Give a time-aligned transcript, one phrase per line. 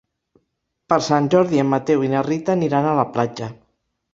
[0.93, 3.53] Per Sant Jordi en Mateu i na Rita aniran a la platja.